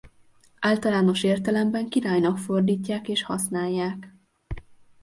[0.59, 4.13] Általános értelemben királynak fordítják és használják.